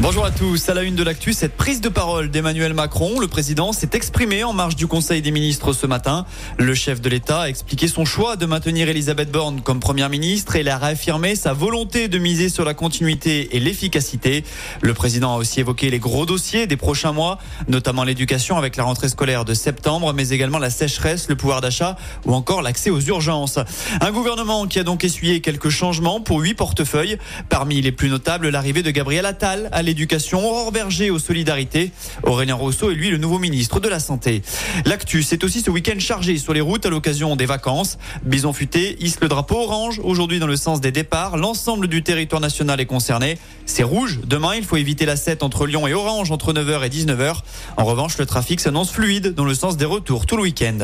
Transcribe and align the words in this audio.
Bonjour 0.00 0.24
à 0.24 0.32
tous. 0.32 0.68
À 0.68 0.74
la 0.74 0.82
une 0.82 0.96
de 0.96 1.04
l'actu, 1.04 1.32
cette 1.32 1.56
prise 1.56 1.80
de 1.80 1.88
parole 1.88 2.28
d'Emmanuel 2.28 2.74
Macron. 2.74 3.20
Le 3.20 3.28
président 3.28 3.72
s'est 3.72 3.90
exprimé 3.92 4.42
en 4.42 4.52
marge 4.52 4.74
du 4.74 4.88
Conseil 4.88 5.22
des 5.22 5.30
ministres 5.30 5.72
ce 5.72 5.86
matin. 5.86 6.26
Le 6.58 6.74
chef 6.74 7.00
de 7.00 7.08
l'État 7.08 7.42
a 7.42 7.48
expliqué 7.48 7.86
son 7.86 8.04
choix 8.04 8.34
de 8.34 8.44
maintenir 8.44 8.88
Elisabeth 8.88 9.30
Borne 9.30 9.60
comme 9.60 9.78
première 9.78 10.10
ministre 10.10 10.56
et 10.56 10.60
il 10.60 10.68
a 10.68 10.78
réaffirmé 10.78 11.36
sa 11.36 11.52
volonté 11.52 12.08
de 12.08 12.18
miser 12.18 12.48
sur 12.48 12.64
la 12.64 12.74
continuité 12.74 13.56
et 13.56 13.60
l'efficacité. 13.60 14.44
Le 14.82 14.94
président 14.94 15.36
a 15.36 15.38
aussi 15.38 15.60
évoqué 15.60 15.90
les 15.90 16.00
gros 16.00 16.26
dossiers 16.26 16.66
des 16.66 16.76
prochains 16.76 17.12
mois, 17.12 17.38
notamment 17.68 18.02
l'éducation 18.02 18.58
avec 18.58 18.76
la 18.76 18.82
rentrée 18.82 19.08
scolaire 19.08 19.44
de 19.44 19.54
septembre, 19.54 20.12
mais 20.12 20.30
également 20.30 20.58
la 20.58 20.70
sécheresse, 20.70 21.28
le 21.28 21.36
pouvoir 21.36 21.60
d'achat 21.60 21.96
ou 22.26 22.34
encore 22.34 22.62
l'accès 22.62 22.90
aux 22.90 23.00
urgences. 23.00 23.60
Un 24.00 24.10
gouvernement 24.10 24.66
qui 24.66 24.80
a 24.80 24.82
donc 24.82 25.04
essuyé 25.04 25.40
quelques 25.40 25.70
changements 25.70 26.20
pour 26.20 26.40
huit 26.40 26.54
portefeuilles. 26.54 27.16
Parmi 27.48 27.80
les 27.80 27.92
plus 27.92 28.10
notables, 28.10 28.48
l'arrivée 28.48 28.82
de 28.82 28.90
Gabriel 28.90 29.24
Attal 29.24 29.70
l'éducation, 29.84 30.44
Aurore 30.44 30.72
Berger 30.72 31.10
aux 31.10 31.18
solidarités. 31.18 31.92
Aurélien 32.22 32.54
Rousseau 32.54 32.90
est 32.90 32.94
lui 32.94 33.10
le 33.10 33.18
nouveau 33.18 33.38
ministre 33.38 33.80
de 33.80 33.88
la 33.88 34.00
Santé. 34.00 34.42
L'actu, 34.84 35.22
c'est 35.22 35.44
aussi 35.44 35.60
ce 35.60 35.70
week-end 35.70 35.98
chargé 35.98 36.38
sur 36.38 36.52
les 36.52 36.60
routes 36.60 36.86
à 36.86 36.90
l'occasion 36.90 37.36
des 37.36 37.46
vacances. 37.46 37.98
Bison 38.24 38.52
futé 38.52 38.96
hisse 39.00 39.20
le 39.20 39.28
drapeau 39.28 39.56
orange 39.56 40.00
aujourd'hui 40.02 40.38
dans 40.38 40.46
le 40.46 40.56
sens 40.56 40.80
des 40.80 40.90
départs. 40.90 41.36
L'ensemble 41.36 41.88
du 41.88 42.02
territoire 42.02 42.40
national 42.40 42.80
est 42.80 42.86
concerné. 42.86 43.38
C'est 43.66 43.82
rouge. 43.82 44.20
Demain, 44.24 44.54
il 44.56 44.64
faut 44.64 44.76
éviter 44.76 45.06
la 45.06 45.16
7 45.16 45.42
entre 45.42 45.66
Lyon 45.66 45.86
et 45.86 45.94
Orange 45.94 46.30
entre 46.30 46.52
9h 46.52 46.84
et 46.84 46.88
19h. 46.88 47.36
En 47.76 47.84
revanche, 47.84 48.18
le 48.18 48.26
trafic 48.26 48.60
s'annonce 48.60 48.90
fluide 48.90 49.34
dans 49.34 49.44
le 49.44 49.54
sens 49.54 49.76
des 49.76 49.84
retours 49.84 50.26
tout 50.26 50.36
le 50.36 50.42
week-end. 50.42 50.78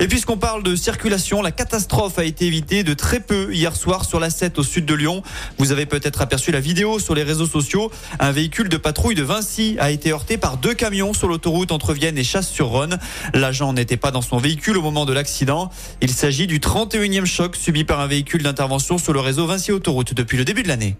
Et 0.00 0.08
puisqu'on 0.08 0.36
parle 0.36 0.62
de 0.62 0.76
circulation, 0.76 1.42
la 1.42 1.50
catastrophe 1.50 2.18
a 2.18 2.24
été 2.24 2.46
évitée 2.46 2.82
de 2.82 2.94
très 2.94 3.20
peu 3.20 3.52
hier 3.54 3.76
soir 3.76 4.04
sur 4.04 4.20
la 4.20 4.30
7 4.30 4.58
au 4.58 4.62
sud 4.62 4.84
de 4.86 4.94
Lyon. 4.94 5.22
Vous 5.58 5.72
avez 5.72 5.86
peut-être 5.86 6.20
aperçu 6.20 6.52
la 6.52 6.60
vidéo 6.60 6.98
sur 6.98 7.14
les 7.14 7.22
réseaux 7.22 7.46
sociaux. 7.46 7.90
Un 8.18 8.30
véhicule 8.30 8.43
de 8.48 8.76
patrouille 8.76 9.14
de 9.14 9.22
Vinci 9.22 9.76
a 9.78 9.90
été 9.90 10.12
heurté 10.12 10.36
par 10.36 10.58
deux 10.58 10.74
camions 10.74 11.14
sur 11.14 11.28
l'autoroute 11.28 11.72
entre 11.72 11.94
Vienne 11.94 12.18
et 12.18 12.24
Chasse-sur-Rhône. 12.24 12.98
L'agent 13.32 13.72
n'était 13.72 13.96
pas 13.96 14.10
dans 14.10 14.20
son 14.20 14.36
véhicule 14.36 14.76
au 14.76 14.82
moment 14.82 15.06
de 15.06 15.14
l'accident. 15.14 15.70
Il 16.02 16.10
s'agit 16.10 16.46
du 16.46 16.58
31e 16.58 17.24
choc 17.24 17.56
subi 17.56 17.84
par 17.84 18.00
un 18.00 18.06
véhicule 18.06 18.42
d'intervention 18.42 18.98
sur 18.98 19.14
le 19.14 19.20
réseau 19.20 19.46
Vinci 19.46 19.72
Autoroute 19.72 20.12
depuis 20.12 20.36
le 20.36 20.44
début 20.44 20.62
de 20.62 20.68
l'année. 20.68 20.96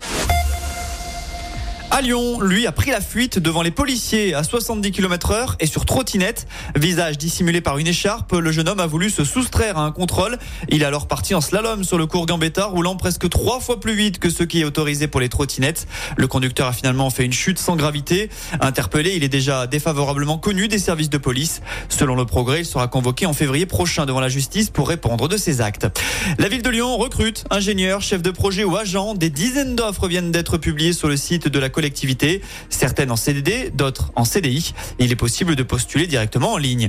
À 1.97 2.03
Lyon, 2.03 2.41
lui 2.41 2.67
a 2.67 2.73
pris 2.73 2.91
la 2.91 3.00
fuite 3.00 3.39
devant 3.39 3.62
les 3.62 3.70
policiers 3.70 4.34
à 4.34 4.42
70 4.42 4.91
km 4.91 5.31
heure 5.31 5.55
et 5.61 5.67
sur 5.69 5.87
trottinette. 5.87 6.48
Visage 6.75 7.19
dissimulé 7.19 7.61
par 7.61 7.78
une 7.78 7.86
écharpe, 7.86 8.33
le 8.33 8.51
jeune 8.51 8.69
homme 8.69 8.81
a 8.81 8.86
voulu 8.89 9.11
se 9.11 9.23
soustraire 9.23 9.78
à 9.78 9.83
un 9.83 9.92
contrôle. 9.92 10.36
Il 10.70 10.83
est 10.83 10.86
alors 10.86 11.06
parti 11.06 11.36
en 11.36 11.41
slalom 11.41 11.84
sur 11.84 11.97
le 11.97 12.06
cours 12.06 12.27
Gambetta, 12.27 12.64
roulant 12.64 12.97
presque 12.97 13.28
trois 13.28 13.61
fois 13.61 13.78
plus 13.78 13.95
vite 13.95 14.19
que 14.19 14.28
ce 14.28 14.42
qui 14.42 14.62
est 14.62 14.64
autorisé 14.64 15.06
pour 15.06 15.20
les 15.20 15.28
trottinettes. 15.28 15.86
Le 16.17 16.27
conducteur 16.27 16.67
a 16.67 16.73
finalement 16.73 17.11
fait 17.11 17.25
une 17.25 17.33
chute 17.33 17.61
sans 17.61 17.77
gravité. 17.77 18.29
Interpellé, 18.58 19.12
il 19.14 19.23
est 19.23 19.29
déjà 19.29 19.69
défavorablement 19.69 20.36
connu 20.36 20.67
des 20.67 20.81
services 20.81 21.11
de 21.11 21.19
police. 21.19 21.61
Selon 21.89 22.17
le 22.17 22.27
progrès, 22.27 22.62
il 22.62 22.67
sera 22.67 22.89
convoqué 22.89 23.25
en 23.27 23.34
février 23.34 23.67
prochain 23.67 24.05
devant 24.05 24.19
la 24.19 24.29
justice 24.29 24.69
pour 24.69 24.89
répondre 24.89 25.29
de 25.29 25.36
ses 25.36 25.61
actes. 25.61 25.86
La 26.41 26.48
ville 26.48 26.62
de 26.62 26.70
Lyon 26.70 26.97
recrute 26.97 27.45
ingénieurs, 27.51 28.03
chefs 28.03 28.23
de 28.23 28.33
projet 28.33 28.64
ou 28.64 28.77
agents. 28.77 29.14
Des 29.14 29.31
dizaines 29.31 29.77
d'offres 29.77 30.08
viennent 30.08 30.33
d'être 30.33 30.58
publiées 30.58 30.92
sur 30.92 31.06
le 31.06 31.17
site 31.17 31.47
de 31.47 31.58
la 31.61 31.69
collectivité, 31.69 31.84
certaines 32.71 33.11
en 33.11 33.17
CDD, 33.17 33.71
d'autres 33.75 34.13
en 34.15 34.25
CDI. 34.25 34.73
Il 34.99 35.13
est 35.13 35.17
possible 35.17 35.57
de 35.57 35.63
postuler 35.63 36.07
directement 36.07 36.53
en 36.53 36.57
ligne. 36.57 36.89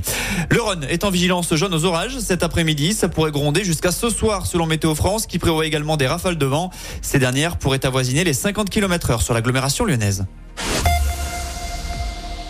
Le 0.50 0.60
Rhône 0.60 0.84
est 0.88 1.04
en 1.04 1.10
vigilance 1.10 1.54
jaune 1.54 1.74
aux 1.74 1.84
orages 1.84 2.18
cet 2.18 2.42
après-midi. 2.42 2.92
Ça 2.92 3.08
pourrait 3.08 3.32
gronder 3.32 3.64
jusqu'à 3.64 3.92
ce 3.92 4.10
soir 4.10 4.46
selon 4.46 4.66
Météo 4.66 4.94
France 4.94 5.26
qui 5.26 5.38
prévoit 5.38 5.66
également 5.66 5.96
des 5.96 6.06
rafales 6.06 6.38
de 6.38 6.46
vent. 6.46 6.70
Ces 7.02 7.18
dernières 7.18 7.58
pourraient 7.58 7.84
avoisiner 7.84 8.24
les 8.24 8.32
50 8.32 8.70
km 8.70 9.10
heure 9.10 9.22
sur 9.22 9.34
l'agglomération 9.34 9.84
lyonnaise. 9.84 10.26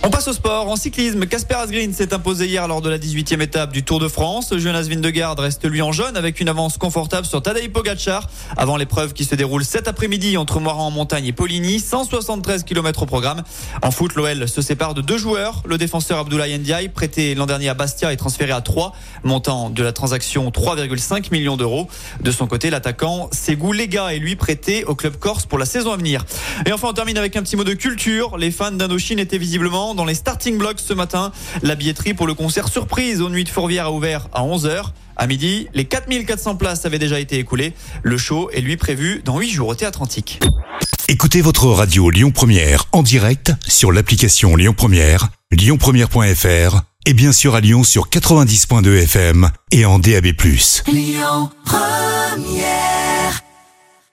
On 0.06 0.10
passe 0.10 0.28
au 0.28 0.32
sport. 0.32 0.68
En 0.68 0.76
cyclisme, 0.76 1.26
Casper 1.26 1.56
Asgreen 1.56 1.92
s'est 1.92 2.14
imposé 2.14 2.46
hier 2.46 2.68
lors 2.68 2.80
de 2.80 2.88
la 2.88 2.96
18e 2.96 3.40
étape 3.40 3.72
du 3.72 3.82
Tour 3.82 3.98
de 3.98 4.06
France. 4.06 4.56
Jonas 4.56 4.82
Vingegaard 4.82 5.36
reste 5.36 5.68
lui 5.68 5.82
en 5.82 5.90
jaune 5.90 6.16
avec 6.16 6.38
une 6.38 6.48
avance 6.48 6.78
confortable 6.78 7.26
sur 7.26 7.42
Tadej 7.42 7.72
Pogacar 7.72 8.30
avant 8.56 8.76
l'épreuve 8.76 9.14
qui 9.14 9.24
se 9.24 9.34
déroule 9.34 9.64
cet 9.64 9.88
après-midi 9.88 10.36
entre 10.36 10.60
Moiran 10.60 10.86
en 10.86 10.90
montagne 10.92 11.26
et 11.26 11.32
Poligny. 11.32 11.80
173 11.80 12.62
km 12.62 13.02
au 13.02 13.06
programme. 13.06 13.42
En 13.82 13.90
foot, 13.90 14.14
l'OL 14.14 14.48
se 14.48 14.62
sépare 14.62 14.94
de 14.94 15.00
deux 15.00 15.18
joueurs. 15.18 15.64
Le 15.66 15.76
défenseur 15.76 16.20
Abdoulaye 16.20 16.56
Ndiaye, 16.56 16.88
prêté 16.88 17.34
l'an 17.34 17.46
dernier 17.46 17.68
à 17.68 17.74
Bastia, 17.74 18.12
est 18.12 18.16
transféré 18.16 18.52
à 18.52 18.60
3. 18.60 18.92
Montant 19.24 19.70
de 19.70 19.82
la 19.82 19.92
transaction 19.92 20.48
3,5 20.50 21.32
millions 21.32 21.56
d'euros. 21.56 21.88
De 22.20 22.30
son 22.30 22.46
côté, 22.46 22.70
l'attaquant 22.70 23.28
Ségou 23.32 23.72
Lega 23.72 24.14
est 24.14 24.20
lui 24.20 24.36
prêté 24.36 24.84
au 24.84 24.94
club 24.94 25.16
corse 25.16 25.46
pour 25.46 25.58
la 25.58 25.66
saison 25.66 25.90
à 25.90 25.96
venir. 25.96 26.24
Et 26.64 26.72
enfin, 26.72 26.90
on 26.90 26.94
termine 26.94 27.18
avec 27.18 27.34
un 27.34 27.42
petit 27.42 27.56
mot 27.56 27.64
de 27.64 27.74
culture. 27.74 28.38
Les 28.38 28.52
fans 28.52 28.70
d'Indochine 28.70 29.18
étaient 29.18 29.38
visiblement 29.38 29.95
dans 29.96 30.04
les 30.04 30.14
starting 30.14 30.58
blocks 30.58 30.80
ce 30.80 30.92
matin. 30.92 31.32
La 31.62 31.74
billetterie 31.74 32.14
pour 32.14 32.26
le 32.26 32.34
concert 32.34 32.68
surprise 32.68 33.20
aux 33.20 33.28
Nuits 33.28 33.44
de 33.44 33.48
Fourvière 33.48 33.86
a 33.86 33.92
ouvert 33.92 34.28
à 34.32 34.42
11h. 34.42 34.90
À 35.16 35.26
midi, 35.26 35.66
les 35.74 35.86
4400 35.86 36.56
places 36.56 36.84
avaient 36.84 36.98
déjà 36.98 37.18
été 37.18 37.38
écoulées. 37.38 37.72
Le 38.02 38.16
show 38.18 38.50
est 38.52 38.60
lui 38.60 38.76
prévu 38.76 39.22
dans 39.24 39.38
8 39.38 39.50
jours 39.50 39.68
au 39.68 39.74
Théâtre 39.74 40.02
Antique. 40.02 40.40
Écoutez 41.08 41.40
votre 41.40 41.66
radio 41.66 42.10
Lyon 42.10 42.30
Première 42.32 42.84
en 42.92 43.02
direct 43.02 43.52
sur 43.66 43.92
l'application 43.92 44.56
Lyon 44.56 44.74
Première, 44.76 45.28
lyonpremière.fr 45.52 46.82
et 47.06 47.14
bien 47.14 47.32
sûr 47.32 47.54
à 47.54 47.60
Lyon 47.60 47.84
sur 47.84 48.08
90.2 48.08 49.02
FM 49.04 49.50
et 49.70 49.84
en 49.84 49.98
DAB+. 49.98 50.26
Lyon 50.88 51.50
Première 51.64 53.05